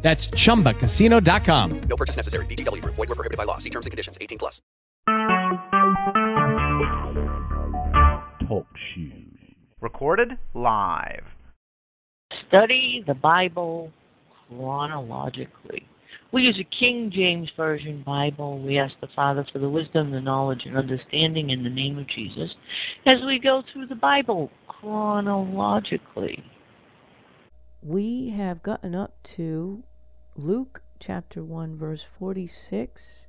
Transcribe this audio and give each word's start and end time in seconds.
That's 0.00 0.28
chumbacasino.com. 0.28 1.80
No 1.80 1.96
purchase 1.96 2.16
necessary. 2.16 2.46
VGW 2.46 2.82
Group. 2.82 2.94
Void 2.94 3.08
were 3.08 3.14
prohibited 3.14 3.36
by 3.36 3.44
law. 3.44 3.58
See 3.58 3.70
terms 3.70 3.86
and 3.86 3.90
conditions. 3.90 4.16
18 4.20 4.38
plus. 4.38 4.62
Talk 8.48 8.66
shoes. 8.94 9.28
Recorded 9.80 10.38
live. 10.54 11.24
Study 12.48 13.04
the 13.06 13.14
Bible 13.14 13.92
chronologically. 14.48 15.86
We 16.32 16.42
use 16.42 16.58
a 16.60 16.64
King 16.64 17.10
James 17.14 17.50
Version 17.56 18.02
Bible. 18.04 18.60
We 18.60 18.78
ask 18.78 18.94
the 19.00 19.08
Father 19.16 19.46
for 19.50 19.58
the 19.58 19.68
wisdom, 19.68 20.10
the 20.10 20.20
knowledge, 20.20 20.62
and 20.66 20.76
understanding 20.76 21.50
in 21.50 21.62
the 21.62 21.70
name 21.70 21.98
of 21.98 22.06
Jesus 22.08 22.54
as 23.06 23.18
we 23.24 23.38
go 23.38 23.62
through 23.72 23.86
the 23.86 23.94
Bible 23.94 24.50
chronologically. 24.66 26.42
We 27.82 28.30
have 28.30 28.62
gotten 28.62 28.94
up 28.94 29.22
to 29.34 29.84
Luke 30.40 30.84
chapter 31.00 31.42
1, 31.42 31.74
verse 31.74 32.04
46. 32.04 33.26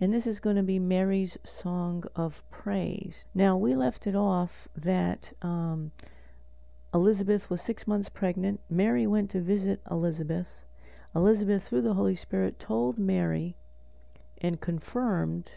And 0.00 0.12
this 0.12 0.28
is 0.28 0.38
going 0.38 0.54
to 0.54 0.62
be 0.62 0.78
Mary's 0.78 1.36
song 1.42 2.04
of 2.14 2.48
praise. 2.50 3.26
Now, 3.34 3.56
we 3.56 3.74
left 3.74 4.06
it 4.06 4.14
off 4.14 4.68
that 4.76 5.32
um, 5.42 5.90
Elizabeth 6.94 7.50
was 7.50 7.60
six 7.60 7.88
months 7.88 8.08
pregnant. 8.08 8.60
Mary 8.70 9.08
went 9.08 9.28
to 9.30 9.40
visit 9.40 9.80
Elizabeth. 9.90 10.46
Elizabeth, 11.16 11.66
through 11.66 11.82
the 11.82 11.94
Holy 11.94 12.14
Spirit, 12.14 12.60
told 12.60 12.96
Mary 12.96 13.56
and 14.40 14.60
confirmed 14.60 15.50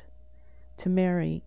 to 0.77 0.89
Mary 0.89 1.43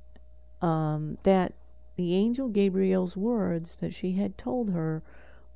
um, 0.61 1.19
that 1.25 1.53
the 1.97 2.15
angel 2.15 2.49
Gabriel's 2.49 3.17
words 3.17 3.75
that 3.75 3.93
she 3.93 4.13
had 4.13 4.39
told 4.39 4.71
her 4.71 5.03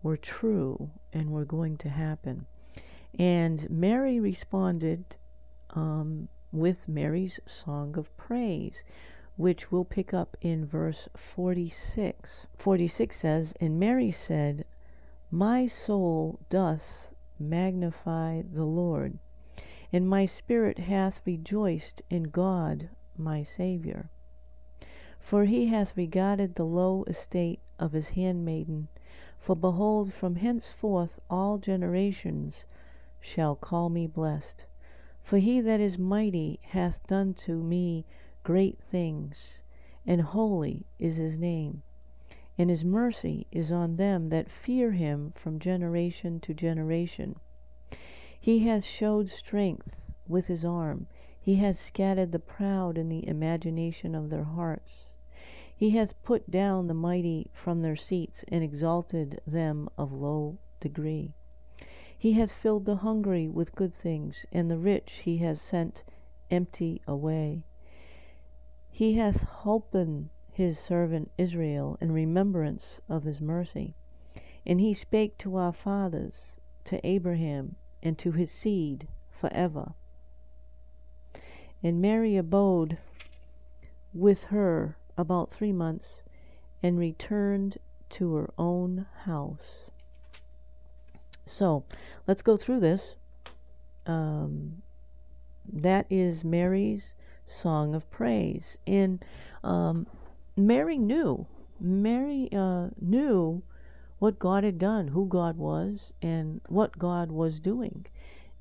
were 0.03 0.17
true 0.17 0.91
and 1.13 1.31
were 1.31 1.45
going 1.45 1.77
to 1.77 1.89
happen. 1.89 2.47
And 3.19 3.71
Mary 3.71 4.21
responded 4.21 5.17
um, 5.71 6.29
with 6.53 6.87
Mary's 6.87 7.41
song 7.47 7.97
of 7.97 8.15
praise, 8.19 8.85
which 9.37 9.73
we'll 9.73 9.87
pick 9.87 10.13
up 10.13 10.37
in 10.43 10.67
verse 10.67 11.09
46. 11.17 12.47
46 12.59 13.17
says, 13.17 13.55
And 13.59 13.81
Mary 13.81 14.11
said, 14.11 14.67
My 15.31 15.65
soul 15.65 16.41
doth 16.51 17.15
magnify 17.39 18.43
the 18.43 18.67
Lord, 18.67 19.19
and 19.91 20.07
my 20.07 20.27
spirit 20.27 20.79
hath 20.81 21.23
rejoiced 21.25 22.03
in 22.11 22.25
God 22.25 22.91
my 23.17 23.43
Saviour. 23.43 24.11
For 25.19 25.47
he 25.47 25.69
hath 25.69 25.97
regarded 25.97 26.55
the 26.55 26.67
low 26.67 27.03
estate 27.05 27.61
of 27.79 27.93
his 27.93 28.11
handmaiden. 28.11 28.89
For 29.39 29.57
behold, 29.57 30.13
from 30.13 30.37
henceforth 30.37 31.19
all 31.31 31.57
generations 31.57 32.67
shall 33.29 33.57
call 33.57 33.89
me 33.89 34.07
blessed. 34.07 34.67
For 35.21 35.39
he 35.39 35.61
that 35.61 35.81
is 35.81 35.99
mighty 35.99 36.61
hath 36.63 37.05
done 37.09 37.35
to 37.35 37.61
me 37.61 38.07
great 38.45 38.79
things, 38.79 39.63
and 40.07 40.21
holy 40.21 40.87
is 41.01 41.17
his 41.17 41.37
name. 41.37 41.83
And 42.57 42.71
his 42.71 42.85
mercy 42.85 43.49
is 43.51 43.73
on 43.73 43.97
them 43.97 44.29
that 44.29 44.49
fear 44.49 44.93
him 44.93 45.31
from 45.33 45.59
generation 45.59 46.39
to 46.39 46.55
generation. 46.55 47.35
He 48.39 48.61
hath 48.61 48.85
showed 48.85 49.29
strength 49.29 50.15
with 50.29 50.47
his 50.47 50.65
arm. 50.65 51.09
He 51.41 51.57
hath 51.57 51.75
scattered 51.75 52.31
the 52.31 52.39
proud 52.39 52.97
in 52.97 53.09
the 53.09 53.27
imagination 53.27 54.15
of 54.15 54.31
their 54.31 54.45
hearts. 54.45 55.15
He 55.75 55.91
hath 55.91 56.23
put 56.23 56.49
down 56.49 56.87
the 56.87 56.95
mighty 56.95 57.51
from 57.53 57.83
their 57.83 57.97
seats, 57.97 58.45
and 58.47 58.63
exalted 58.63 59.41
them 59.45 59.89
of 59.99 60.13
low 60.13 60.59
degree. 60.79 61.35
He 62.19 62.33
hath 62.33 62.51
filled 62.51 62.87
the 62.87 62.97
hungry 62.97 63.47
with 63.47 63.75
good 63.75 63.93
things, 63.93 64.47
and 64.51 64.71
the 64.71 64.79
rich 64.79 65.19
he 65.25 65.37
hath 65.37 65.59
sent 65.59 66.03
empty 66.51 67.03
away. 67.07 67.65
He 68.91 69.15
hath 69.15 69.43
holpen 69.43 70.31
his 70.51 70.79
servant 70.79 71.31
Israel 71.37 71.99
in 72.01 72.13
remembrance 72.13 73.03
of 73.11 73.25
his 73.25 73.43
mercy. 73.43 73.95
And 74.65 74.81
he 74.81 74.95
spake 74.95 75.37
to 75.39 75.57
our 75.57 75.73
fathers, 75.73 76.59
to 76.85 77.07
Abraham, 77.07 77.77
and 78.03 78.17
to 78.19 78.33
his 78.33 78.51
seed 78.51 79.09
for 79.31 79.53
ever. 79.53 79.93
And 81.83 82.01
Mary 82.01 82.37
abode 82.39 82.97
with 84.15 84.45
her 84.45 84.97
about 85.19 85.51
three 85.51 85.73
months, 85.73 86.23
and 86.83 86.99
returned 86.99 87.77
to 88.09 88.35
her 88.37 88.51
own 88.57 89.07
house. 89.25 89.91
So 91.47 91.85
let's 92.27 92.43
go 92.43 92.57
through 92.57 92.81
this. 92.81 93.17
Um, 94.07 94.83
that 95.73 96.07
is 96.11 96.45
Mary's 96.45 97.15
song 97.45 97.95
of 97.95 98.11
praise. 98.11 98.79
And 98.87 99.25
um, 99.63 100.07
Mary 100.57 100.99
knew. 100.99 101.47
Mary 101.81 102.49
uh, 102.53 102.89
knew 103.01 103.63
what 104.19 104.39
God 104.39 104.65
had 104.65 104.79
done, 104.79 105.09
who 105.09 105.27
God 105.27 105.57
was, 105.57 106.13
and 106.23 106.61
what 106.69 106.99
God 106.99 107.31
was 107.31 107.61
doing. 107.61 108.07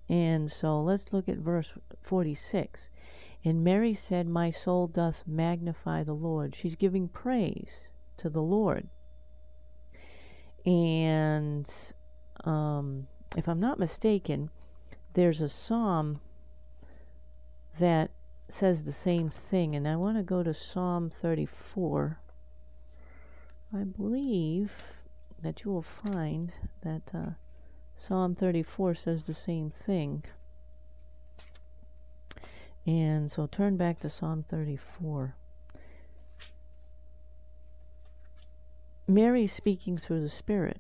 And 0.08 0.52
so 0.52 0.82
let's 0.82 1.14
look 1.14 1.28
at 1.28 1.38
verse 1.38 1.74
46. 2.02 2.90
And 3.44 3.64
Mary 3.64 3.94
said, 3.94 4.28
My 4.28 4.50
soul 4.50 4.88
doth 4.88 5.28
magnify 5.28 6.04
the 6.04 6.14
Lord. 6.14 6.54
She's 6.54 6.76
giving 6.76 7.08
praise 7.08 7.90
to 8.18 8.30
the 8.30 8.42
Lord. 8.42 8.90
And 10.66 11.70
um, 12.46 13.08
if 13.38 13.48
I'm 13.48 13.60
not 13.60 13.80
mistaken, 13.80 14.50
there's 15.14 15.42
a 15.42 15.50
psalm 15.50 16.22
that 17.80 18.12
says 18.48 18.84
the 18.84 18.92
same 18.92 19.30
thing, 19.30 19.76
and 19.76 19.88
I 19.88 19.96
want 19.96 20.18
to 20.18 20.24
go 20.24 20.44
to 20.44 20.54
Psalm 20.54 21.10
34. 21.10 22.20
I 23.74 23.84
believe 23.84 24.84
that 25.42 25.64
you 25.64 25.72
will 25.72 25.82
find 25.82 26.54
that 26.82 27.12
uh, 27.14 27.32
Psalm 27.96 28.36
34 28.36 28.96
says 28.96 29.24
the 29.24 29.34
same 29.34 29.70
thing. 29.70 30.24
And 32.86 33.32
so 33.32 33.48
turn 33.48 33.78
back 33.78 34.00
to 34.00 34.10
Psalm 34.10 34.44
34. 34.44 35.36
Mary 39.08 39.48
speaking 39.48 39.98
through 39.98 40.22
the 40.22 40.30
Spirit. 40.30 40.80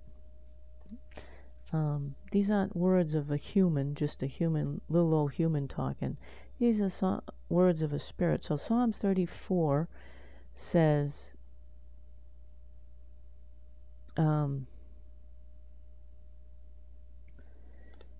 Um, 1.73 2.15
these 2.31 2.51
aren't 2.51 2.75
words 2.75 3.15
of 3.15 3.31
a 3.31 3.37
human, 3.37 3.95
just 3.95 4.21
a 4.21 4.27
human, 4.27 4.81
little 4.87 5.13
old 5.13 5.33
human 5.33 5.67
talking. 5.67 6.17
These 6.59 6.81
are 6.81 6.89
so- 6.89 7.23
words 7.49 7.81
of 7.81 7.91
a 7.91 7.99
spirit. 7.99 8.43
So 8.43 8.55
Psalms 8.55 8.97
34 8.97 9.87
says, 10.53 11.33
um, 14.15 14.67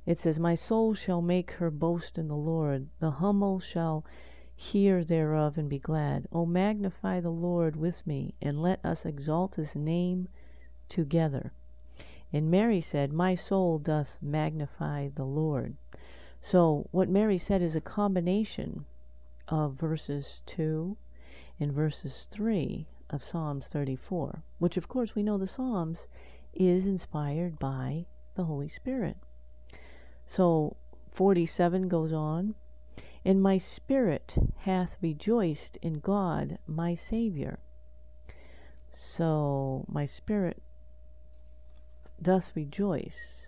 it 0.06 0.20
says, 0.20 0.40
My 0.40 0.56
soul 0.56 0.94
shall 0.94 1.22
make 1.22 1.52
her 1.52 1.72
boast 1.72 2.18
in 2.18 2.28
the 2.28 2.36
Lord. 2.36 2.90
The 3.00 3.12
humble 3.12 3.60
shall 3.60 4.06
hear 4.56 5.04
thereof 5.04 5.58
and 5.58 5.70
be 5.70 5.80
glad. 5.80 6.28
O 6.32 6.46
magnify 6.46 7.20
the 7.20 7.32
Lord 7.32 7.76
with 7.76 8.06
me, 8.06 8.36
and 8.42 8.62
let 8.62 8.84
us 8.86 9.06
exalt 9.06 9.56
his 9.56 9.76
name 9.76 10.28
together. 10.88 11.52
And 12.34 12.52
Mary 12.52 12.82
said, 12.82 13.14
My 13.14 13.36
soul 13.36 13.78
doth 13.78 14.18
magnify 14.22 15.10
the 15.10 15.26
Lord. 15.26 15.76
So, 16.42 16.88
what 16.92 17.10
Mary 17.10 17.38
said 17.38 17.62
is 17.62 17.76
a 17.76 17.82
combination 17.82 18.86
of 19.48 19.74
verses 19.74 20.44
2 20.46 20.98
and 21.60 21.72
verses 21.72 22.26
3 22.26 22.88
of 23.10 23.24
Psalms 23.24 23.68
34, 23.68 24.44
which, 24.60 24.78
of 24.78 24.88
course, 24.88 25.16
we 25.16 25.24
know 25.24 25.38
the 25.38 25.48
Psalms 25.48 26.08
is 26.54 26.88
inspired 26.88 27.60
by 27.60 28.06
the 28.36 28.46
Holy 28.46 28.68
Spirit. 28.68 29.18
So, 30.26 30.78
47 31.12 31.88
goes 31.88 32.12
on, 32.12 32.56
and 33.24 33.42
my 33.42 33.58
spirit 33.58 34.38
hath 34.58 34.98
rejoiced 35.02 35.78
in 35.78 36.00
God 36.00 36.60
my 36.68 36.94
Savior. 36.94 37.60
So, 38.90 39.86
my 39.88 40.06
spirit 40.06 40.62
doth 42.22 42.56
rejoice 42.56 43.48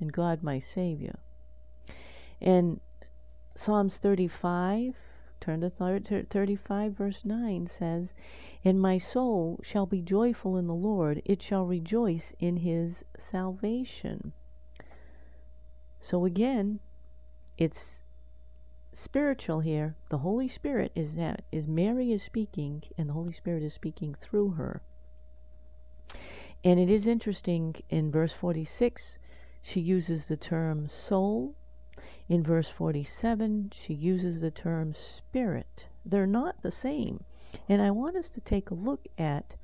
in 0.00 0.08
God 0.08 0.42
my 0.42 0.58
Savior. 0.58 1.18
And 2.40 2.80
Psalms 3.54 3.98
35 3.98 4.96
turn 5.40 5.60
to 5.60 5.70
35, 5.70 6.92
verse 6.92 7.24
9 7.24 7.66
says, 7.66 8.14
And 8.64 8.80
my 8.80 8.98
soul 8.98 9.60
shall 9.62 9.86
be 9.86 10.02
joyful 10.02 10.56
in 10.56 10.66
the 10.66 10.74
Lord, 10.74 11.22
it 11.24 11.42
shall 11.42 11.64
rejoice 11.64 12.34
in 12.38 12.58
his 12.58 13.04
salvation. 13.16 14.32
So 16.00 16.24
again, 16.24 16.80
it's 17.56 18.02
spiritual 18.92 19.60
here. 19.60 19.96
The 20.10 20.18
Holy 20.18 20.48
Spirit 20.48 20.92
is 20.94 21.14
that 21.14 21.44
is 21.52 21.66
Mary 21.66 22.12
is 22.12 22.22
speaking 22.22 22.82
and 22.96 23.08
the 23.08 23.14
Holy 23.14 23.32
Spirit 23.32 23.62
is 23.62 23.74
speaking 23.74 24.14
through 24.14 24.50
her. 24.50 24.82
And 26.64 26.80
it 26.80 26.90
is 26.90 27.06
interesting 27.06 27.76
in 27.88 28.10
verse 28.10 28.32
46 28.32 29.18
she 29.60 29.80
uses 29.80 30.28
the 30.28 30.36
term 30.36 30.88
soul. 30.88 31.54
In 32.28 32.42
verse 32.42 32.68
47 32.68 33.70
she 33.72 33.94
uses 33.94 34.40
the 34.40 34.50
term 34.50 34.92
spirit. 34.92 35.88
They're 36.04 36.26
not 36.26 36.62
the 36.62 36.70
same. 36.70 37.24
And 37.68 37.82
I 37.82 37.90
want 37.90 38.16
us 38.16 38.30
to 38.30 38.40
take 38.40 38.70
a 38.70 38.74
look 38.74 39.06
at 39.16 39.56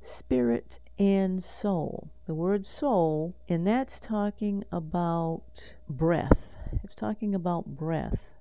spirit 0.00 0.78
and 0.98 1.42
soul. 1.42 2.10
The 2.26 2.34
word 2.34 2.64
soul, 2.64 3.34
and 3.48 3.66
that's 3.66 4.00
talking 4.00 4.64
about 4.72 5.74
breath. 5.88 6.54
It's 6.82 6.94
talking 6.94 7.34
about 7.34 7.66
breath 7.66 8.36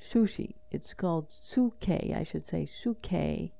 sushi. 0.00 0.54
It's 0.70 0.94
called 0.94 1.28
psuche, 1.28 2.16
I 2.16 2.22
should 2.22 2.44
say, 2.44 2.64
psuche 2.64 3.52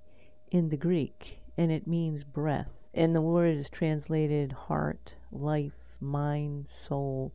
in 0.51 0.69
the 0.71 0.77
Greek, 0.77 1.43
and 1.57 1.71
it 1.71 1.87
means 1.87 2.25
breath. 2.25 2.80
And 2.93 3.15
the 3.15 3.21
word 3.21 3.57
is 3.57 3.71
translated 3.71 4.53
heart, 4.53 5.15
life, 5.31 5.95
mind, 6.01 6.69
soul, 6.69 7.33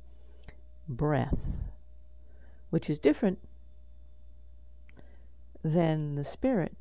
breath, 0.88 1.62
which 2.70 2.90
is 2.90 3.00
different 3.00 3.40
than 5.64 6.16
the 6.16 6.24
spirit. 6.24 6.76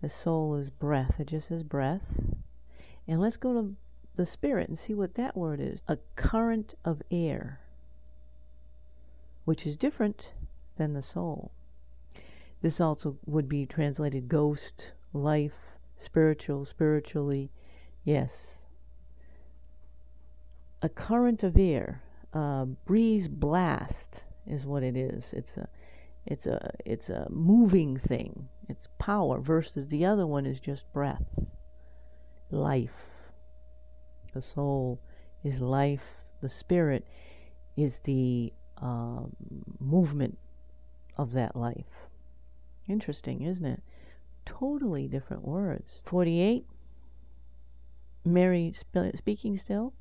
The 0.00 0.08
soul 0.08 0.54
is 0.56 0.70
breath, 0.70 1.20
it 1.20 1.28
just 1.28 1.48
says 1.48 1.62
breath. 1.62 2.24
And 3.06 3.20
let's 3.20 3.36
go 3.36 3.52
to 3.52 3.74
the 4.14 4.26
spirit 4.26 4.68
and 4.68 4.78
see 4.78 4.94
what 4.94 5.14
that 5.14 5.36
word 5.36 5.60
is 5.60 5.82
a 5.88 5.98
current 6.16 6.74
of 6.84 7.02
air, 7.10 7.60
which 9.44 9.66
is 9.66 9.76
different 9.76 10.32
than 10.76 10.92
the 10.92 11.02
soul. 11.02 11.50
This 12.60 12.80
also 12.80 13.18
would 13.26 13.48
be 13.48 13.66
translated 13.66 14.28
ghost, 14.28 14.92
life, 15.12 15.71
spiritual, 16.02 16.64
spiritually. 16.64 17.50
Yes. 18.04 18.66
A 20.82 20.88
current 20.88 21.42
of 21.42 21.56
air, 21.56 22.02
a 22.32 22.66
breeze 22.86 23.28
blast 23.28 24.24
is 24.46 24.66
what 24.66 24.82
it 24.82 24.96
is. 24.96 25.32
It's 25.32 25.56
a 25.56 25.68
it's 26.26 26.46
a 26.46 26.72
it's 26.84 27.10
a 27.10 27.26
moving 27.30 27.96
thing. 27.96 28.48
It's 28.68 28.88
power 28.98 29.40
versus 29.40 29.88
the 29.88 30.04
other 30.04 30.26
one 30.26 30.46
is 30.46 30.60
just 30.60 30.92
breath. 30.92 31.46
Life. 32.50 33.06
The 34.32 34.42
soul 34.42 35.00
is 35.44 35.60
life. 35.60 36.16
The 36.40 36.48
spirit 36.48 37.06
is 37.76 38.00
the 38.00 38.52
uh, 38.80 39.22
movement 39.78 40.38
of 41.16 41.32
that 41.34 41.54
life. 41.54 42.08
Interesting, 42.88 43.42
isn't 43.42 43.66
it? 43.66 43.82
Totally 44.44 45.08
different 45.08 45.44
words. 45.44 46.02
48, 46.04 46.66
Mary 48.24 48.72
sp- 48.74 49.14
speaking 49.14 49.56
still. 49.56 49.92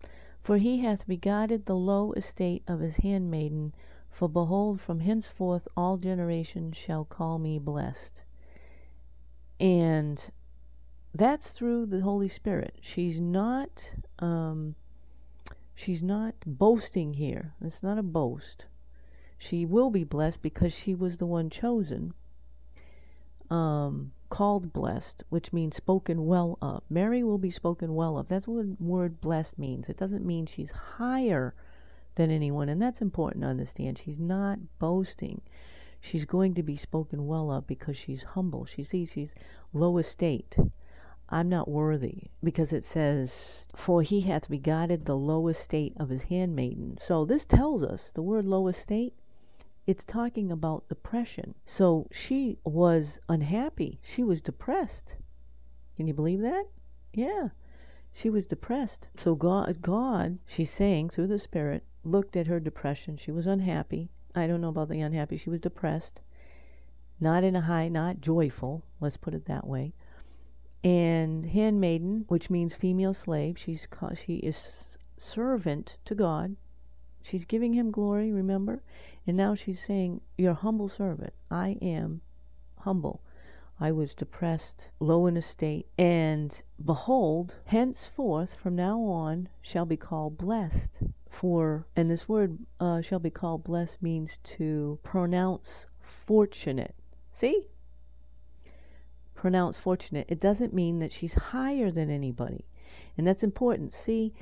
For 0.42 0.58
he 0.58 0.80
hath 0.80 1.08
regarded 1.08 1.66
the 1.66 1.76
low 1.76 2.14
estate 2.14 2.64
of 2.68 2.80
his 2.80 2.98
handmaiden. 2.98 3.74
For 4.10 4.28
behold, 4.28 4.82
from 4.82 5.00
henceforth 5.02 5.68
all 5.78 5.98
generations 5.98 6.76
shall 6.78 7.06
call 7.06 7.38
me 7.38 7.60
blessed. 7.60 8.24
And 9.60 10.32
that's 11.14 11.52
through 11.52 11.86
the 11.86 12.02
Holy 12.02 12.28
Spirit. 12.28 12.78
She's 12.82 13.22
not 13.22 13.94
um, 14.20 14.76
she's 15.76 16.02
not 16.02 16.36
boasting 16.46 17.14
here. 17.14 17.54
It's 17.62 17.84
not 17.84 17.98
a 17.98 18.04
boast 18.04 18.66
she 19.44 19.66
will 19.66 19.90
be 19.90 20.04
blessed 20.04 20.44
because 20.44 20.72
she 20.72 20.94
was 20.94 21.18
the 21.18 21.26
one 21.26 21.50
chosen, 21.50 22.14
um, 23.52 24.14
called 24.30 24.72
blessed, 24.72 25.26
which 25.30 25.52
means 25.52 25.76
spoken 25.76 26.26
well 26.26 26.58
of. 26.62 26.84
Mary 26.90 27.22
will 27.22 27.38
be 27.38 27.50
spoken 27.50 27.94
well 27.94 28.18
of. 28.18 28.30
That's 28.30 28.48
what 28.48 28.66
the 28.66 28.84
word 28.84 29.20
blessed 29.20 29.60
means. 29.60 29.90
It 29.90 29.98
doesn't 29.98 30.26
mean 30.26 30.46
she's 30.46 30.72
higher 30.72 31.54
than 32.16 32.32
anyone, 32.32 32.70
and 32.70 32.82
that's 32.82 33.02
important 33.02 33.44
to 33.44 33.50
understand. 33.50 33.98
She's 33.98 34.20
not 34.20 34.58
boasting. 34.80 35.42
She's 36.00 36.24
going 36.24 36.54
to 36.56 36.64
be 36.64 36.78
spoken 36.78 37.28
well 37.28 37.52
of 37.52 37.68
because 37.68 37.98
she's 37.98 38.24
humble. 38.24 38.66
She 38.66 38.84
sees 38.84 39.12
she's 39.12 39.36
low 39.74 39.98
estate. 39.98 40.58
I'm 41.28 41.50
not 41.50 41.68
worthy, 41.68 42.32
because 42.44 42.74
it 42.74 42.84
says, 42.84 43.68
For 43.76 44.02
he 44.02 44.22
hath 44.22 44.50
begotten 44.50 45.04
the 45.04 45.16
low 45.18 45.50
estate 45.50 45.94
of 45.98 46.10
his 46.10 46.24
handmaiden. 46.24 46.98
So 47.00 47.26
this 47.26 47.46
tells 47.46 47.84
us 47.84 48.12
the 48.12 48.22
word 48.22 48.46
low 48.46 48.68
estate 48.68 49.14
it's 49.88 50.06
talking 50.06 50.52
about 50.52 50.88
depression. 50.88 51.56
So 51.66 52.08
she 52.12 52.58
was 52.64 53.20
unhappy. 53.28 54.00
She 54.04 54.24
was 54.24 54.42
depressed. 54.42 55.16
Can 55.98 56.08
you 56.08 56.14
believe 56.14 56.42
that? 56.42 56.66
Yeah. 57.14 57.50
She 58.14 58.30
was 58.30 58.46
depressed. 58.46 59.10
So 59.16 59.36
God 59.36 59.82
God, 59.82 60.40
she's 60.46 60.70
saying 60.70 61.10
through 61.10 61.28
the 61.28 61.40
spirit, 61.40 61.84
looked 62.04 62.36
at 62.36 62.48
her 62.48 62.60
depression. 62.60 63.18
She 63.18 63.32
was 63.32 63.48
unhappy. 63.48 64.10
I 64.36 64.48
don't 64.48 64.62
know 64.62 64.70
about 64.70 64.90
the 64.90 65.02
unhappy. 65.02 65.38
She 65.38 65.50
was 65.50 65.62
depressed. 65.62 66.22
Not 67.20 67.44
in 67.44 67.56
a 67.56 67.62
high, 67.62 67.88
not 67.88 68.22
joyful. 68.22 68.84
Let's 69.00 69.18
put 69.18 69.34
it 69.34 69.46
that 69.46 69.68
way. 69.68 69.94
And 70.84 71.46
handmaiden, 71.46 72.26
which 72.28 72.50
means 72.50 72.74
female 72.74 73.14
slave, 73.14 73.58
she's 73.58 73.88
she 74.16 74.38
is 74.38 74.98
servant 75.18 75.98
to 76.06 76.16
God. 76.16 76.56
She's 77.24 77.46
giving 77.46 77.74
him 77.74 77.92
glory, 77.92 78.32
remember? 78.32 78.82
And 79.28 79.38
now 79.38 79.54
she's 79.56 79.80
saying, 79.80 80.22
Your 80.38 80.54
humble 80.54 80.88
servant, 80.88 81.34
I 81.50 81.78
am 81.82 82.22
humble. 82.80 83.22
I 83.80 83.92
was 83.92 84.14
depressed, 84.14 84.92
low 85.00 85.26
in 85.26 85.38
estate, 85.38 85.88
and 85.98 86.62
behold, 86.84 87.58
henceforth, 87.66 88.54
from 88.54 88.76
now 88.76 89.02
on, 89.02 89.50
shall 89.62 89.86
be 89.86 89.98
called 89.98 90.38
blessed. 90.38 91.02
For, 91.28 91.88
and 91.96 92.10
this 92.10 92.30
word 92.30 92.60
uh, 92.80 93.02
shall 93.02 93.20
be 93.20 93.32
called 93.32 93.64
blessed 93.64 94.02
means 94.02 94.38
to 94.44 95.00
pronounce 95.02 95.88
fortunate. 96.00 96.96
See? 97.32 97.70
Pronounce 99.34 99.78
fortunate. 99.78 100.28
It 100.30 100.40
doesn't 100.40 100.74
mean 100.74 101.00
that 101.00 101.12
she's 101.12 101.34
higher 101.34 101.90
than 101.90 102.12
anybody. 102.12 102.66
And 103.18 103.26
that's 103.26 103.44
important. 103.44 103.94
See, 103.94 104.34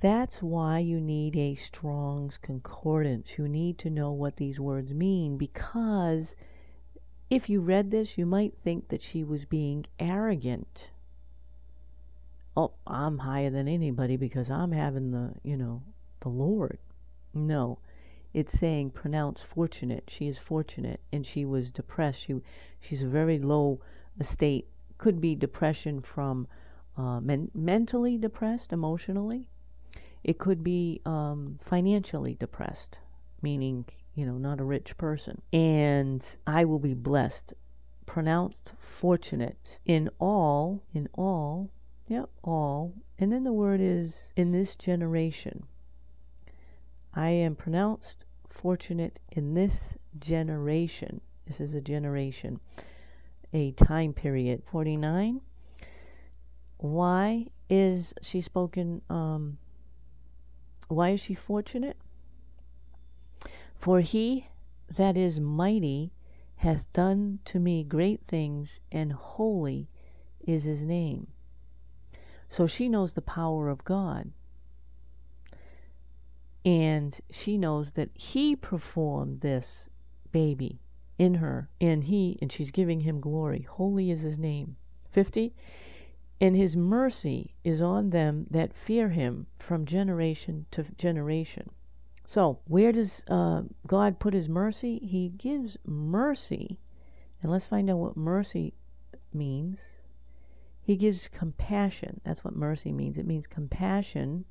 that's 0.00 0.42
why 0.42 0.78
you 0.78 1.00
need 1.00 1.36
a 1.36 1.54
Strong's 1.54 2.36
Concordance. 2.36 3.38
You 3.38 3.48
need 3.48 3.78
to 3.78 3.88
know 3.88 4.12
what 4.12 4.36
these 4.36 4.60
words 4.60 4.92
mean 4.92 5.38
because 5.38 6.36
if 7.30 7.48
you 7.48 7.62
read 7.62 7.90
this, 7.90 8.18
you 8.18 8.26
might 8.26 8.58
think 8.58 8.88
that 8.88 9.00
she 9.00 9.24
was 9.24 9.46
being 9.46 9.86
arrogant. 9.98 10.90
Oh, 12.54 12.72
I'm 12.86 13.18
higher 13.18 13.48
than 13.48 13.68
anybody 13.68 14.18
because 14.18 14.50
I'm 14.50 14.72
having 14.72 15.12
the, 15.12 15.32
you 15.42 15.56
know, 15.56 15.82
the 16.20 16.28
Lord. 16.28 16.78
No. 17.32 17.78
It's 18.34 18.52
saying 18.52 18.90
pronounce 18.90 19.40
fortunate. 19.40 20.04
She 20.08 20.28
is 20.28 20.38
fortunate 20.38 21.00
and 21.10 21.24
she 21.24 21.46
was 21.46 21.72
depressed. 21.72 22.20
She 22.20 22.34
she's 22.80 23.02
a 23.02 23.08
very 23.08 23.38
low 23.38 23.80
estate. 24.20 24.68
Could 24.98 25.22
be 25.22 25.34
depression 25.34 26.02
from 26.02 26.48
uh, 26.98 27.20
men- 27.20 27.50
mentally 27.54 28.18
depressed, 28.18 28.74
emotionally 28.74 29.48
it 30.26 30.38
could 30.38 30.64
be 30.64 31.00
um, 31.06 31.56
financially 31.60 32.34
depressed, 32.34 32.98
meaning, 33.42 33.84
you 34.16 34.26
know, 34.26 34.36
not 34.38 34.58
a 34.58 34.64
rich 34.64 34.96
person. 34.96 35.40
And 35.52 36.20
I 36.48 36.64
will 36.64 36.80
be 36.80 36.94
blessed, 36.94 37.54
pronounced 38.06 38.72
fortunate 38.76 39.78
in 39.84 40.10
all, 40.18 40.82
in 40.92 41.08
all, 41.14 41.70
yep, 42.08 42.28
all. 42.42 42.92
And 43.20 43.30
then 43.30 43.44
the 43.44 43.52
word 43.52 43.80
is 43.80 44.32
in 44.34 44.50
this 44.50 44.74
generation. 44.74 45.62
I 47.14 47.28
am 47.28 47.54
pronounced 47.54 48.24
fortunate 48.48 49.20
in 49.30 49.54
this 49.54 49.96
generation. 50.18 51.20
This 51.46 51.60
is 51.60 51.76
a 51.76 51.80
generation, 51.80 52.58
a 53.52 53.70
time 53.70 54.12
period. 54.12 54.64
49. 54.66 55.40
Why 56.78 57.46
is 57.70 58.12
she 58.22 58.40
spoken 58.40 59.02
um, 59.08 59.58
why 60.88 61.10
is 61.10 61.20
she 61.20 61.34
fortunate? 61.34 61.96
For 63.74 64.00
he 64.00 64.48
that 64.88 65.16
is 65.16 65.40
mighty 65.40 66.12
hath 66.56 66.90
done 66.92 67.38
to 67.44 67.60
me 67.60 67.84
great 67.84 68.24
things, 68.26 68.80
and 68.90 69.12
holy 69.12 69.88
is 70.40 70.64
his 70.64 70.84
name. 70.84 71.26
So 72.48 72.66
she 72.66 72.88
knows 72.88 73.12
the 73.12 73.22
power 73.22 73.68
of 73.68 73.84
God. 73.84 74.32
And 76.64 77.18
she 77.30 77.58
knows 77.58 77.92
that 77.92 78.10
he 78.14 78.56
performed 78.56 79.40
this 79.40 79.90
baby 80.32 80.80
in 81.18 81.34
her, 81.34 81.68
and 81.80 82.04
he, 82.04 82.38
and 82.40 82.50
she's 82.50 82.70
giving 82.70 83.00
him 83.00 83.20
glory. 83.20 83.62
Holy 83.62 84.10
is 84.10 84.22
his 84.22 84.38
name. 84.38 84.76
50. 85.10 85.54
And 86.40 86.54
his 86.54 86.76
mercy 86.76 87.54
is 87.64 87.80
on 87.80 88.10
them 88.10 88.44
that 88.50 88.74
fear 88.74 89.08
him 89.08 89.46
from 89.56 89.86
generation 89.86 90.66
to 90.72 90.84
generation. 90.96 91.70
So, 92.26 92.58
where 92.66 92.92
does 92.92 93.24
uh, 93.28 93.62
God 93.86 94.18
put 94.18 94.34
his 94.34 94.48
mercy? 94.48 94.98
He 94.98 95.28
gives 95.30 95.78
mercy. 95.86 96.80
And 97.40 97.50
let's 97.50 97.64
find 97.64 97.88
out 97.88 97.98
what 97.98 98.16
mercy 98.16 98.74
means. 99.32 100.00
He 100.82 100.96
gives 100.96 101.28
compassion. 101.28 102.20
That's 102.24 102.44
what 102.44 102.54
mercy 102.54 102.92
means. 102.92 103.16
It 103.16 103.26
means 103.26 103.46
compassion 103.46 104.44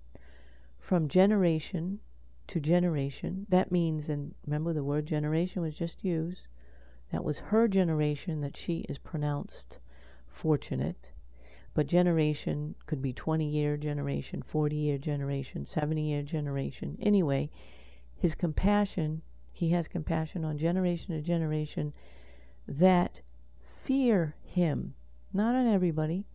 from 0.80 1.08
generation 1.08 2.00
to 2.48 2.60
generation. 2.60 3.46
That 3.50 3.72
means, 3.72 4.10
and 4.10 4.34
remember 4.46 4.74
the 4.74 4.84
word 4.84 5.06
generation 5.06 5.62
was 5.62 5.77
just 5.77 6.04
used, 6.04 6.48
that 7.12 7.24
was 7.24 7.39
her 7.39 7.68
generation 7.68 8.42
that 8.42 8.58
she 8.58 8.80
is 8.89 8.98
pronounced 8.98 9.80
fortunate. 10.27 11.12
But 11.75 11.88
generation 11.88 12.75
could 12.86 13.01
be 13.01 13.12
20 13.12 13.46
year 13.46 13.75
generation, 13.75 14.41
40 14.41 14.75
year 14.77 14.98
generation, 14.98 15.65
70 15.65 16.01
year 16.01 16.24
generation. 16.24 16.98
Anyway, 17.01 17.51
his 18.15 18.34
compassion, 18.34 19.22
he 19.51 19.70
has 19.70 19.89
compassion 19.89 20.46
on 20.46 20.58
generation 20.58 21.13
to 21.13 21.22
generation 21.22 21.94
that 22.65 23.22
fear 23.62 24.36
him. 24.41 24.96
Not 25.34 25.53
on 25.53 25.67
everybody, 25.67 26.25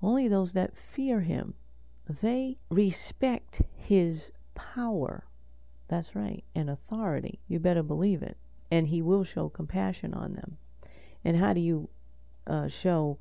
only 0.00 0.28
those 0.28 0.52
that 0.52 0.76
fear 0.76 1.22
him. 1.22 1.54
They 2.08 2.58
respect 2.70 3.62
his 3.76 4.30
power. 4.54 5.24
That's 5.88 6.14
right, 6.14 6.44
and 6.54 6.70
authority. 6.70 7.40
You 7.48 7.58
better 7.58 7.82
believe 7.82 8.22
it. 8.22 8.36
And 8.70 8.86
he 8.86 9.02
will 9.02 9.24
show 9.24 9.48
compassion 9.48 10.14
on 10.14 10.34
them. 10.34 10.58
And 11.24 11.36
how 11.36 11.52
do 11.52 11.60
you 11.60 11.88
uh, 12.46 12.68
show 12.68 13.18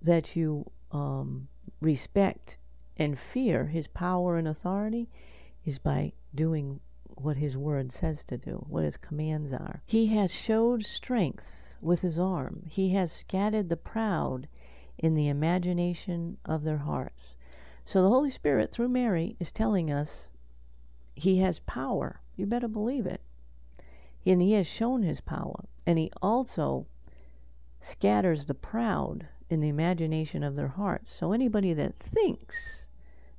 that 0.00 0.34
you 0.34 0.70
um, 0.92 1.48
respect 1.80 2.58
and 2.96 3.18
fear 3.18 3.66
his 3.66 3.88
power 3.88 4.36
and 4.36 4.46
authority 4.46 5.08
is 5.64 5.78
by 5.78 6.12
doing 6.34 6.80
what 7.16 7.36
his 7.36 7.56
word 7.56 7.92
says 7.92 8.24
to 8.24 8.38
do, 8.38 8.64
what 8.68 8.84
his 8.84 8.96
commands 8.96 9.52
are. 9.52 9.82
He 9.86 10.06
has 10.08 10.32
showed 10.32 10.84
strength 10.84 11.76
with 11.80 12.02
his 12.02 12.18
arm. 12.18 12.64
He 12.66 12.90
has 12.90 13.12
scattered 13.12 13.68
the 13.68 13.76
proud 13.76 14.48
in 14.98 15.14
the 15.14 15.28
imagination 15.28 16.38
of 16.44 16.62
their 16.62 16.78
hearts. 16.78 17.36
So 17.84 18.02
the 18.02 18.08
Holy 18.08 18.30
Spirit, 18.30 18.72
through 18.72 18.88
Mary, 18.88 19.36
is 19.40 19.52
telling 19.52 19.90
us 19.90 20.30
he 21.14 21.38
has 21.38 21.58
power. 21.60 22.20
You 22.36 22.46
better 22.46 22.68
believe 22.68 23.06
it. 23.06 23.22
And 24.24 24.40
he 24.40 24.52
has 24.52 24.66
shown 24.66 25.02
his 25.02 25.20
power. 25.20 25.64
And 25.86 25.98
he 25.98 26.10
also 26.22 26.86
scatters 27.80 28.46
the 28.46 28.54
proud 28.54 29.28
in 29.50 29.60
the 29.60 29.68
imagination 29.68 30.44
of 30.44 30.54
their 30.54 30.68
hearts. 30.68 31.10
So 31.12 31.32
anybody 31.32 31.74
that 31.74 31.94
thinks 31.94 32.88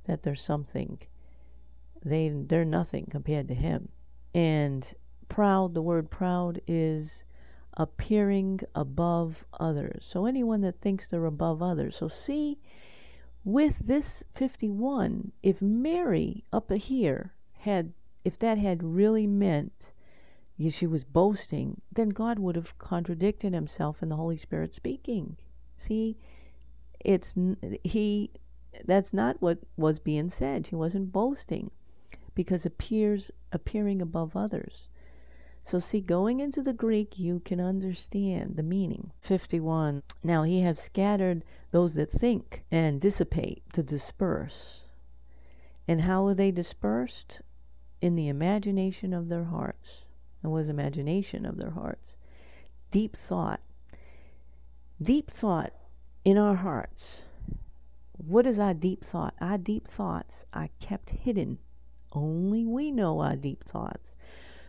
that 0.04 0.22
there's 0.22 0.42
something, 0.42 1.00
they 2.04 2.28
they're 2.28 2.66
nothing 2.66 3.08
compared 3.10 3.48
to 3.48 3.54
him. 3.54 3.88
And 4.34 4.94
proud, 5.28 5.72
the 5.72 5.82
word 5.82 6.10
proud 6.10 6.60
is 6.66 7.24
appearing 7.74 8.60
above 8.74 9.46
others. 9.58 10.04
So 10.04 10.26
anyone 10.26 10.60
that 10.60 10.80
thinks 10.80 11.08
they're 11.08 11.24
above 11.24 11.62
others. 11.62 11.96
So 11.96 12.08
see 12.08 12.58
with 13.44 13.80
this 13.80 14.22
51, 14.34 15.32
if 15.42 15.62
Mary 15.62 16.44
up 16.52 16.70
here 16.70 17.32
had 17.60 17.94
if 18.24 18.38
that 18.38 18.58
had 18.58 18.82
really 18.82 19.26
meant 19.26 19.92
she 20.70 20.86
was 20.86 21.02
boasting, 21.04 21.80
then 21.90 22.10
God 22.10 22.38
would 22.38 22.54
have 22.54 22.78
contradicted 22.78 23.52
himself 23.52 24.02
in 24.02 24.08
the 24.10 24.16
Holy 24.16 24.36
Spirit 24.36 24.74
speaking. 24.74 25.36
See, 25.76 26.16
it's 27.00 27.36
he 27.82 28.30
that's 28.84 29.12
not 29.12 29.40
what 29.40 29.58
was 29.76 29.98
being 29.98 30.28
said. 30.28 30.66
She 30.66 30.74
wasn't 30.74 31.12
boasting 31.12 31.70
because 32.34 32.64
appears 32.64 33.30
appearing 33.52 34.00
above 34.00 34.36
others. 34.36 34.88
So 35.64 35.78
see, 35.78 36.00
going 36.00 36.40
into 36.40 36.60
the 36.62 36.74
Greek, 36.74 37.18
you 37.18 37.40
can 37.40 37.60
understand 37.60 38.56
the 38.56 38.62
meaning. 38.62 39.12
51. 39.20 40.02
Now 40.24 40.42
he 40.42 40.60
have 40.60 40.78
scattered 40.78 41.44
those 41.70 41.94
that 41.94 42.10
think 42.10 42.64
and 42.70 43.00
dissipate 43.00 43.62
to 43.72 43.82
disperse. 43.82 44.82
And 45.86 46.02
how 46.02 46.26
are 46.26 46.34
they 46.34 46.50
dispersed? 46.50 47.42
In 48.00 48.16
the 48.16 48.28
imagination 48.28 49.12
of 49.12 49.28
their 49.28 49.44
hearts. 49.44 50.04
And 50.42 50.50
was 50.50 50.68
imagination 50.68 51.46
of 51.46 51.56
their 51.56 51.70
hearts. 51.70 52.16
Deep 52.90 53.16
thought 53.16 53.60
deep 55.02 55.28
thought 55.28 55.72
in 56.24 56.38
our 56.38 56.54
hearts. 56.54 57.24
What 58.12 58.46
is 58.46 58.60
our 58.60 58.72
deep 58.72 59.04
thought? 59.04 59.34
Our 59.40 59.58
deep 59.58 59.88
thoughts 59.88 60.46
are 60.52 60.68
kept 60.78 61.10
hidden. 61.10 61.58
Only 62.12 62.64
we 62.64 62.92
know 62.92 63.18
our 63.20 63.34
deep 63.34 63.64
thoughts. 63.64 64.16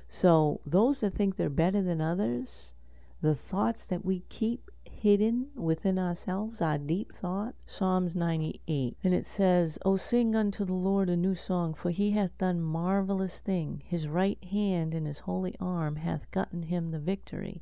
So, 0.08 0.60
those 0.66 1.02
that 1.02 1.14
think 1.14 1.36
they're 1.36 1.50
better 1.52 1.84
than 1.84 2.02
others, 2.02 2.74
the 3.22 3.36
thoughts 3.36 3.86
that 3.86 4.04
we 4.04 4.22
keep 4.30 4.72
hidden 4.86 5.50
within 5.54 6.00
ourselves, 6.00 6.64
our 6.64 6.80
deep 6.80 7.14
thoughts. 7.14 7.58
Psalms 7.68 8.16
98. 8.16 8.98
And 9.04 9.14
it 9.14 9.26
says, 9.26 9.78
O 9.86 9.98
sing 9.98 10.36
unto 10.36 10.66
the 10.66 10.74
Lord 10.74 11.10
a 11.10 11.16
new 11.16 11.36
song, 11.36 11.76
for 11.76 11.92
he 11.92 12.12
hath 12.12 12.36
done 12.40 12.60
marvelous 12.60 13.40
thing. 13.40 13.84
His 13.86 14.08
right 14.08 14.44
hand 14.46 14.96
and 14.96 15.06
his 15.06 15.20
holy 15.20 15.56
arm 15.60 15.98
hath 15.98 16.32
gotten 16.32 16.64
him 16.64 16.90
the 16.90 17.00
victory. 17.00 17.62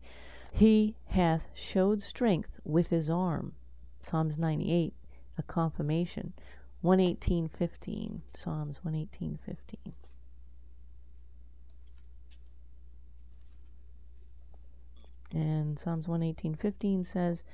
He 0.53 0.98
hath 1.05 1.48
showed 1.53 2.01
strength 2.01 2.60
with 2.65 2.89
his 2.89 3.10
arm. 3.10 3.55
Psalms 4.01 4.38
98, 4.38 4.93
a 5.38 5.43
confirmation. 5.43 6.34
118.15. 6.84 8.20
Psalms 8.34 8.79
118.15. 8.86 9.93
And 15.31 15.79
Psalms 15.79 16.08
118.15 16.08 17.05
says, 17.05 17.46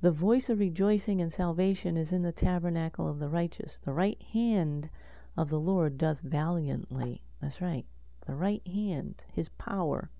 The 0.00 0.10
voice 0.10 0.48
of 0.48 0.58
rejoicing 0.58 1.20
and 1.20 1.32
salvation 1.32 1.98
is 1.98 2.12
in 2.12 2.22
the 2.22 2.32
tabernacle 2.32 3.06
of 3.06 3.18
the 3.18 3.28
righteous. 3.28 3.76
The 3.76 3.92
right 3.92 4.20
hand 4.22 4.88
of 5.36 5.50
the 5.50 5.60
Lord 5.60 5.98
doth 5.98 6.20
valiantly. 6.20 7.22
That's 7.40 7.60
right. 7.60 7.84
The 8.26 8.34
right 8.34 8.66
hand, 8.66 9.22
his 9.30 9.50
power 9.50 10.10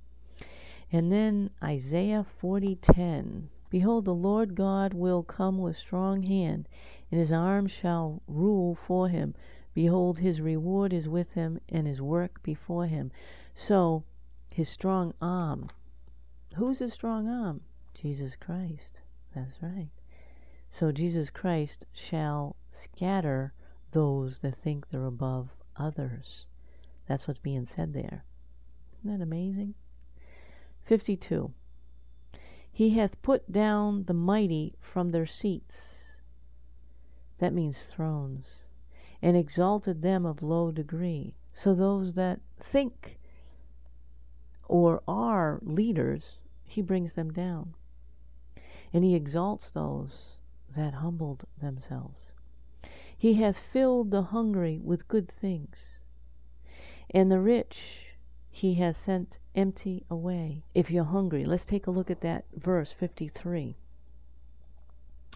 and 0.90 1.12
then 1.12 1.50
Isaiah 1.62 2.24
40:10. 2.24 3.48
Behold, 3.70 4.06
the 4.06 4.14
Lord 4.14 4.54
God 4.54 4.94
will 4.94 5.22
come 5.22 5.58
with 5.58 5.76
strong 5.76 6.22
hand, 6.22 6.68
and 7.10 7.18
his 7.18 7.30
arm 7.30 7.66
shall 7.66 8.22
rule 8.26 8.74
for 8.74 9.08
him. 9.08 9.34
Behold, 9.74 10.18
his 10.18 10.40
reward 10.40 10.92
is 10.94 11.06
with 11.08 11.34
him, 11.34 11.60
and 11.68 11.86
his 11.86 12.00
work 12.00 12.42
before 12.42 12.86
him. 12.86 13.12
So, 13.52 14.04
his 14.50 14.70
strong 14.70 15.12
arm. 15.20 15.68
Who's 16.56 16.78
his 16.78 16.94
strong 16.94 17.28
arm? 17.28 17.60
Jesus 17.92 18.34
Christ. 18.34 19.02
That's 19.34 19.62
right. 19.62 19.90
So, 20.70 20.90
Jesus 20.90 21.28
Christ 21.28 21.84
shall 21.92 22.56
scatter 22.70 23.52
those 23.90 24.40
that 24.40 24.54
think 24.54 24.88
they're 24.88 25.04
above 25.04 25.54
others. 25.76 26.46
That's 27.06 27.28
what's 27.28 27.38
being 27.38 27.66
said 27.66 27.92
there. 27.92 28.24
Isn't 28.98 29.18
that 29.18 29.22
amazing? 29.22 29.74
52. 30.88 31.52
He 32.72 32.90
hath 32.96 33.20
put 33.20 33.52
down 33.52 34.04
the 34.04 34.14
mighty 34.14 34.74
from 34.80 35.10
their 35.10 35.26
seats. 35.26 36.22
That 37.40 37.52
means 37.52 37.84
thrones. 37.84 38.68
And 39.20 39.36
exalted 39.36 40.00
them 40.00 40.24
of 40.24 40.42
low 40.42 40.72
degree. 40.72 41.34
So 41.52 41.74
those 41.74 42.14
that 42.14 42.40
think 42.58 43.18
or 44.66 45.02
are 45.06 45.60
leaders, 45.62 46.40
he 46.64 46.80
brings 46.80 47.12
them 47.12 47.32
down. 47.34 47.74
And 48.90 49.04
he 49.04 49.14
exalts 49.14 49.70
those 49.70 50.38
that 50.74 50.94
humbled 50.94 51.44
themselves. 51.60 52.32
He 53.14 53.34
hath 53.34 53.58
filled 53.58 54.10
the 54.10 54.22
hungry 54.22 54.80
with 54.82 55.08
good 55.08 55.28
things, 55.28 55.98
and 57.10 57.30
the 57.30 57.40
rich 57.40 58.07
he 58.58 58.74
has 58.74 58.96
sent 58.96 59.38
empty 59.54 60.04
away. 60.10 60.64
If 60.74 60.90
you're 60.90 61.04
hungry, 61.04 61.44
let's 61.44 61.64
take 61.64 61.86
a 61.86 61.92
look 61.92 62.10
at 62.10 62.22
that 62.22 62.44
verse 62.56 62.90
53. 62.90 63.76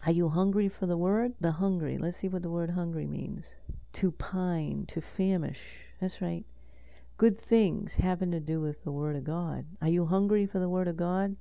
Are 0.04 0.10
you 0.10 0.28
hungry 0.28 0.68
for 0.68 0.86
the 0.86 0.96
word? 0.96 1.34
The 1.40 1.52
hungry. 1.52 1.98
Let's 1.98 2.16
see 2.16 2.26
what 2.26 2.42
the 2.42 2.50
word 2.50 2.70
hungry 2.70 3.06
means. 3.06 3.54
To 3.92 4.10
pine, 4.10 4.86
to 4.88 5.00
famish. 5.00 5.84
That's 6.00 6.20
right. 6.20 6.44
Good 7.16 7.38
things 7.38 7.94
having 7.94 8.32
to 8.32 8.40
do 8.40 8.60
with 8.60 8.82
the 8.82 8.90
word 8.90 9.14
of 9.14 9.22
God. 9.22 9.66
Are 9.80 9.88
you 9.88 10.06
hungry 10.06 10.44
for 10.44 10.58
the 10.58 10.68
word 10.68 10.88
of 10.88 10.96
God? 10.96 11.36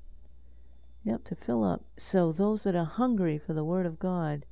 Yep, 1.04 1.24
to 1.24 1.36
fill 1.36 1.64
up. 1.64 1.84
So 1.98 2.32
those 2.32 2.62
that 2.62 2.76
are 2.76 2.86
hungry 2.86 3.40
for 3.40 3.54
the 3.54 3.64
word 3.64 3.88
of 3.88 3.98
God, 3.98 4.46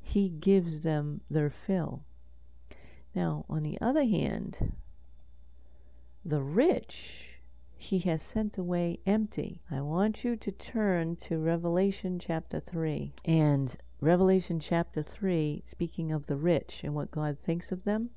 he 0.00 0.28
gives 0.28 0.80
them 0.80 1.20
their 1.30 1.48
fill. 1.48 2.02
Now, 3.14 3.44
on 3.48 3.62
the 3.62 3.80
other 3.80 4.04
hand, 4.04 4.72
the 6.24 6.40
rich 6.40 7.40
he 7.76 7.98
has 7.98 8.22
sent 8.22 8.56
away 8.56 9.00
empty. 9.06 9.60
I 9.68 9.80
want 9.80 10.22
you 10.22 10.36
to 10.36 10.52
turn 10.52 11.16
to 11.16 11.38
Revelation 11.38 12.20
chapter 12.20 12.60
3. 12.60 13.12
And 13.24 13.76
Revelation 14.00 14.60
chapter 14.60 15.02
3, 15.02 15.62
speaking 15.64 16.12
of 16.12 16.26
the 16.26 16.36
rich 16.36 16.84
and 16.84 16.94
what 16.94 17.10
God 17.10 17.38
thinks 17.38 17.72
of 17.72 17.82
them, 17.82 18.10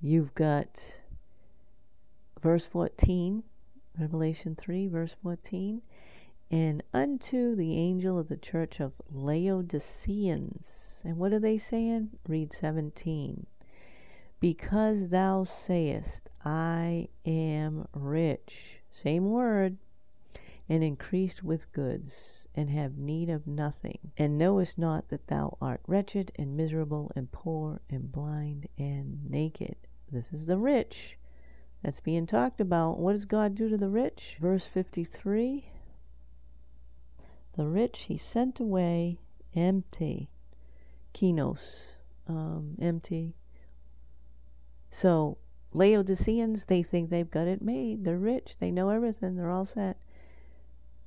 you've 0.00 0.34
got 0.34 1.00
verse 2.40 2.64
14, 2.64 3.42
Revelation 3.98 4.54
3, 4.54 4.88
verse 4.88 5.14
14. 5.22 5.82
And 6.50 6.82
unto 6.94 7.54
the 7.54 7.76
angel 7.76 8.18
of 8.18 8.28
the 8.28 8.38
church 8.38 8.80
of 8.80 8.94
Laodiceans. 9.12 11.02
And 11.04 11.18
what 11.18 11.34
are 11.34 11.40
they 11.40 11.58
saying? 11.58 12.08
Read 12.26 12.54
17. 12.54 13.46
Because 14.40 15.08
thou 15.08 15.42
sayest, 15.42 16.30
I 16.44 17.08
am 17.26 17.88
rich, 17.92 18.80
same 18.88 19.30
word, 19.30 19.78
and 20.68 20.84
increased 20.84 21.42
with 21.42 21.72
goods, 21.72 22.46
and 22.54 22.70
have 22.70 22.96
need 22.96 23.30
of 23.30 23.48
nothing, 23.48 24.12
and 24.16 24.38
knowest 24.38 24.78
not 24.78 25.08
that 25.08 25.26
thou 25.26 25.56
art 25.60 25.80
wretched, 25.88 26.30
and 26.36 26.56
miserable, 26.56 27.10
and 27.16 27.32
poor, 27.32 27.80
and 27.90 28.12
blind, 28.12 28.68
and 28.78 29.28
naked. 29.28 29.74
This 30.10 30.32
is 30.32 30.46
the 30.46 30.58
rich 30.58 31.18
that's 31.82 32.00
being 32.00 32.26
talked 32.26 32.60
about. 32.60 32.98
What 32.98 33.12
does 33.12 33.24
God 33.24 33.56
do 33.56 33.68
to 33.68 33.76
the 33.76 33.88
rich? 33.88 34.36
Verse 34.40 34.66
53 34.66 35.68
The 37.56 37.66
rich 37.66 38.02
he 38.02 38.16
sent 38.16 38.60
away 38.60 39.18
empty. 39.54 40.30
Kinos, 41.12 41.98
um, 42.28 42.76
empty. 42.80 43.34
So, 44.90 45.38
Laodiceans, 45.72 46.64
they 46.64 46.82
think 46.82 47.10
they've 47.10 47.30
got 47.30 47.46
it 47.46 47.60
made. 47.60 48.04
They're 48.04 48.18
rich. 48.18 48.58
They 48.58 48.70
know 48.70 48.88
everything. 48.88 49.36
They're 49.36 49.50
all 49.50 49.64
set. 49.64 49.98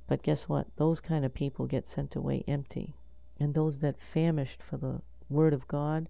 But 0.06 0.22
guess 0.22 0.48
what? 0.48 0.68
Those 0.76 1.00
kind 1.00 1.24
of 1.24 1.34
people 1.34 1.66
get 1.66 1.88
sent 1.88 2.14
away 2.14 2.44
empty. 2.46 2.94
And 3.40 3.54
those 3.54 3.80
that 3.80 4.00
famished 4.00 4.62
for 4.62 4.76
the 4.76 5.00
Word 5.28 5.52
of 5.52 5.66
God, 5.66 6.08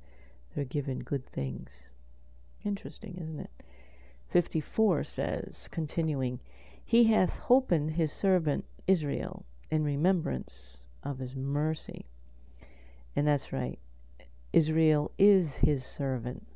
they're 0.54 0.64
given 0.64 0.98
good 0.98 1.24
things. 1.24 1.88
Interesting, 2.64 3.16
isn't 3.20 3.40
it? 3.40 3.50
54 4.28 5.04
says, 5.04 5.68
continuing, 5.70 6.40
He 6.84 7.04
hath 7.04 7.40
holpen 7.40 7.90
his 7.90 8.12
servant 8.12 8.64
Israel 8.86 9.46
in 9.70 9.84
remembrance 9.84 10.84
of 11.02 11.18
his 11.18 11.34
mercy. 11.34 12.06
And 13.14 13.26
that's 13.26 13.52
right. 13.52 13.78
Israel 14.52 15.12
is 15.18 15.58
his 15.58 15.84
servant. 15.84 16.46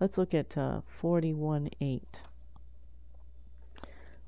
Let's 0.00 0.16
look 0.16 0.34
at 0.34 0.56
uh, 0.56 0.82
41 0.86 1.70
8. 1.80 2.22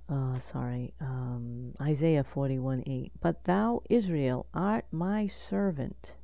Uh, 0.08 0.38
sorry, 0.40 0.92
um, 1.00 1.72
Isaiah 1.80 2.24
41 2.24 2.82
8. 2.86 3.12
But 3.20 3.44
thou, 3.44 3.82
Israel, 3.88 4.46
art 4.52 4.86
my 4.90 5.28
servant, 5.28 6.16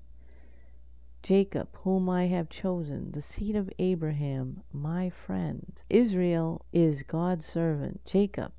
Jacob, 1.23 1.69
whom 1.83 2.09
I 2.09 2.27
have 2.27 2.49
chosen, 2.49 3.13
the 3.13 3.21
seed 3.21 3.55
of 3.55 3.71
Abraham, 3.79 4.63
my 4.73 5.11
friend. 5.11 5.85
Israel 5.89 6.65
is 6.73 7.05
God's 7.05 7.47
servant. 7.47 8.05
Jacob 8.05 8.51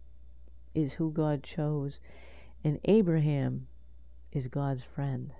is 0.73 0.93
who 0.93 1.11
God 1.11 1.43
chose. 1.43 1.99
And 2.63 2.79
Abraham 2.85 3.67
is 4.31 4.47
God's 4.47 4.83
friend. 4.83 5.33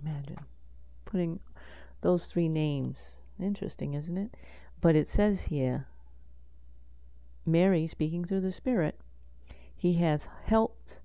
Imagine 0.00 0.38
putting 1.04 1.40
those 2.00 2.26
three 2.26 2.48
names. 2.48 3.23
Interesting, 3.40 3.94
isn't 3.94 4.16
it? 4.16 4.34
But 4.80 4.96
it 4.96 5.08
says 5.08 5.46
here, 5.46 5.88
Mary 7.46 7.86
speaking 7.86 8.24
through 8.24 8.40
the 8.40 8.52
Spirit, 8.52 8.98
He 9.76 9.94
hath 9.94 10.28
helped 10.44 11.00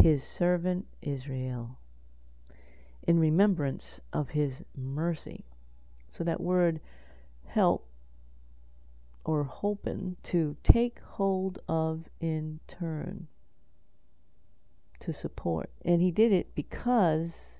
His 0.00 0.22
servant 0.22 0.86
Israel 1.02 1.78
in 3.06 3.18
remembrance 3.18 4.00
of 4.12 4.30
His 4.30 4.64
mercy. 4.76 5.44
So 6.08 6.24
that 6.24 6.40
word 6.40 6.80
help 7.46 7.86
or 9.24 9.44
hopen, 9.44 10.16
to 10.22 10.56
take 10.62 11.00
hold 11.00 11.58
of 11.68 12.08
in 12.20 12.60
turn, 12.66 13.28
to 14.98 15.12
support. 15.12 15.70
And 15.84 16.00
He 16.00 16.10
did 16.10 16.32
it 16.32 16.54
because 16.54 17.59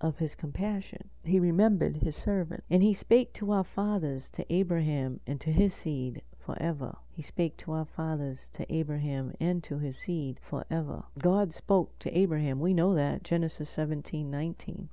of 0.00 0.18
his 0.18 0.34
compassion. 0.34 1.10
He 1.24 1.40
remembered 1.40 1.96
his 1.96 2.14
servant. 2.14 2.64
And 2.70 2.82
he 2.82 2.92
spake 2.92 3.32
to 3.34 3.50
our 3.50 3.64
fathers, 3.64 4.30
to 4.30 4.52
Abraham, 4.52 5.20
and 5.26 5.40
to 5.40 5.50
his 5.50 5.74
seed 5.74 6.22
forever. 6.38 6.96
He 7.10 7.22
spake 7.22 7.56
to 7.58 7.72
our 7.72 7.84
fathers, 7.84 8.48
to 8.54 8.72
Abraham, 8.72 9.34
and 9.40 9.62
to 9.64 9.78
his 9.78 9.98
seed 9.98 10.38
forever. 10.40 11.04
God 11.18 11.52
spoke 11.52 11.98
to 11.98 12.16
Abraham. 12.16 12.60
We 12.60 12.74
know 12.74 12.94
that. 12.94 13.22
Genesis 13.24 13.68
17 13.70 14.30
19. 14.30 14.88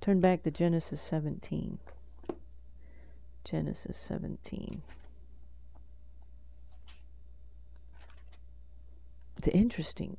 Turn 0.00 0.20
back 0.20 0.42
to 0.44 0.50
Genesis 0.50 1.00
17. 1.00 1.78
Genesis 3.44 3.96
17. 3.96 4.82
It's 9.36 9.46
an 9.48 9.52
interesting 9.52 10.16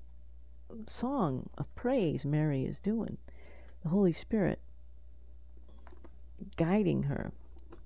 song 0.87 1.49
of 1.57 1.73
praise 1.75 2.25
Mary 2.25 2.65
is 2.65 2.79
doing 2.79 3.17
the 3.87 3.91
Holy 3.91 4.11
Spirit 4.11 4.59
guiding 6.57 7.03
her. 7.03 7.31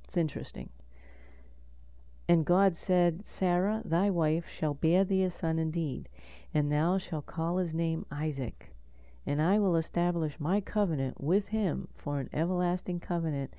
It's 0.04 0.18
interesting. 0.18 0.72
And 2.28 2.44
God 2.44 2.76
said, 2.76 3.24
Sarah, 3.24 3.84
thy 3.86 4.10
wife, 4.10 4.50
shall 4.50 4.74
bear 4.74 5.04
thee 5.04 5.22
a 5.22 5.30
son 5.30 5.60
indeed, 5.60 6.10
and 6.56 6.72
thou 6.72 6.98
shalt 6.98 7.28
call 7.28 7.58
his 7.58 7.76
name 7.76 8.08
Isaac. 8.10 8.74
And 9.28 9.40
I 9.40 9.60
will 9.60 9.76
establish 9.76 10.40
my 10.40 10.60
covenant 10.60 11.22
with 11.22 11.50
him 11.50 11.88
for 11.92 12.20
an 12.20 12.32
everlasting 12.34 13.00
covenant, 13.00 13.54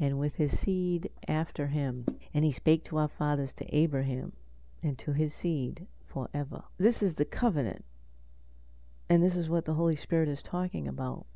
and 0.00 0.18
with 0.18 0.36
his 0.36 0.58
seed 0.58 1.10
after 1.28 1.66
him. 1.66 2.06
And 2.32 2.42
he 2.42 2.52
spake 2.52 2.84
to 2.84 2.96
our 2.96 3.08
fathers, 3.08 3.52
to 3.54 3.76
Abraham, 3.76 4.32
and 4.82 4.96
to 4.96 5.12
his 5.12 5.34
seed 5.34 5.86
forever. 6.06 6.62
This 6.78 7.02
is 7.02 7.16
the 7.16 7.26
covenant. 7.26 7.84
And 9.10 9.22
this 9.22 9.36
is 9.36 9.50
what 9.50 9.66
the 9.66 9.74
Holy 9.74 9.96
Spirit 9.96 10.30
is 10.30 10.42
talking 10.42 10.88
about 10.88 11.26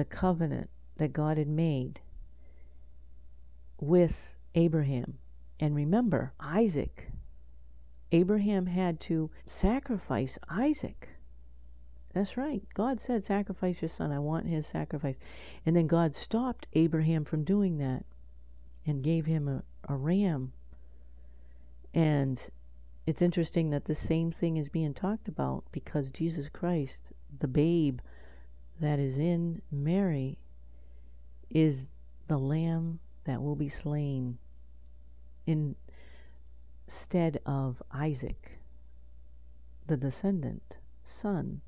the 0.00 0.04
covenant 0.06 0.70
that 0.96 1.12
God 1.12 1.36
had 1.36 1.46
made 1.46 2.00
with 3.78 4.34
Abraham. 4.54 5.18
And 5.60 5.74
remember, 5.74 6.32
Isaac, 6.40 7.12
Abraham 8.10 8.64
had 8.64 8.98
to 9.00 9.30
sacrifice 9.44 10.38
Isaac. 10.48 11.10
That's 12.14 12.38
right. 12.38 12.62
God 12.72 12.98
said, 12.98 13.22
Sacrifice 13.22 13.82
your 13.82 13.90
son. 13.90 14.10
I 14.10 14.20
want 14.20 14.46
his 14.46 14.66
sacrifice. 14.66 15.18
And 15.66 15.76
then 15.76 15.86
God 15.86 16.14
stopped 16.14 16.66
Abraham 16.72 17.22
from 17.22 17.44
doing 17.44 17.76
that 17.76 18.06
and 18.86 19.04
gave 19.04 19.26
him 19.26 19.48
a, 19.48 19.62
a 19.86 19.96
ram. 19.96 20.54
And 21.92 22.48
it's 23.04 23.20
interesting 23.20 23.68
that 23.68 23.84
the 23.84 23.94
same 23.94 24.30
thing 24.30 24.56
is 24.56 24.70
being 24.70 24.94
talked 24.94 25.28
about 25.28 25.64
because 25.72 26.10
Jesus 26.10 26.48
Christ, 26.48 27.12
the 27.38 27.48
babe, 27.48 28.00
that 28.80 28.98
is 28.98 29.18
in 29.18 29.60
Mary 29.70 30.38
is 31.50 31.92
the 32.28 32.38
lamb 32.38 32.98
that 33.24 33.42
will 33.42 33.56
be 33.56 33.68
slain 33.68 34.38
instead 35.46 37.38
of 37.44 37.82
Isaac, 37.92 38.58
the 39.86 39.96
descendant, 39.96 40.78
son 41.02 41.60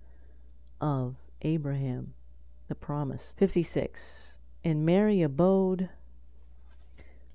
of 0.81 1.17
Abraham, 1.43 2.15
the 2.69 2.75
promise. 2.75 3.35
56. 3.37 4.39
And 4.65 4.87
Mary 4.87 5.23
abode 5.23 5.91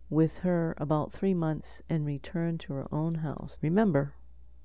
with 0.09 0.39
her 0.39 0.73
about 0.77 1.11
three 1.11 1.33
months 1.33 1.81
and 1.89 2.05
returned 2.05 2.59
to 2.61 2.73
her 2.73 2.87
own 2.93 3.15
house. 3.15 3.59
Remember, 3.61 4.13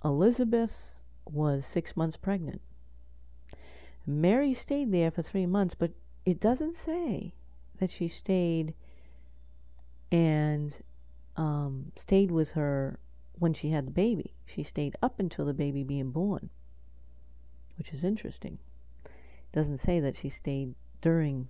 Elizabeth 0.05 1.03
was 1.25 1.66
six 1.66 1.96
months 1.96 2.16
pregnant. 2.16 2.61
Mary 4.07 4.53
stayed 4.53 4.93
there 4.93 5.11
for 5.11 5.23
three 5.23 5.47
months, 5.47 5.75
but 5.75 5.93
it 6.25 6.41
doesn't 6.41 6.75
say 6.75 7.35
that 7.79 7.91
she 7.91 8.09
stayed 8.09 8.75
and 10.11 10.79
um, 11.37 11.93
stayed 11.97 12.31
with 12.31 12.53
her 12.53 12.99
when 13.38 13.53
she 13.53 13.71
had 13.71 13.87
the 13.87 13.93
baby. 13.93 14.35
She 14.45 14.62
stayed 14.62 14.97
up 15.03 15.19
until 15.19 15.45
the 15.45 15.55
baby 15.55 15.83
being 15.83 16.11
born, 16.11 16.51
which 17.79 17.93
is 17.93 18.05
interesting. 18.05 18.59
It 19.05 19.53
doesn't 19.53 19.79
say 19.79 20.01
that 20.01 20.17
she 20.17 20.29
stayed 20.29 20.75
during 21.01 21.49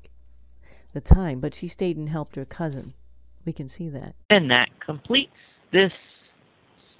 the 0.92 1.00
time, 1.00 1.40
but 1.40 1.54
she 1.54 1.68
stayed 1.68 1.96
and 1.96 2.08
helped 2.08 2.36
her 2.36 2.44
cousin. 2.44 2.94
We 3.44 3.52
can 3.52 3.68
see 3.68 3.88
that. 3.88 4.14
And 4.30 4.50
that 4.50 4.68
completes 4.84 5.32
this 5.72 5.92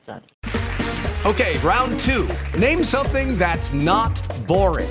study. 0.03 0.27
Okay, 1.25 1.59
round 1.59 2.01
two. 2.01 2.29
Name 2.59 2.83
something 2.83 3.38
that's 3.38 3.73
not 3.73 4.21
boring. 4.49 4.91